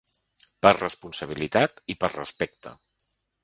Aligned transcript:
Per 0.65 0.71
responsabilitat 0.77 1.79
i 1.95 1.99
per 2.05 2.13
respecte. 2.17 2.77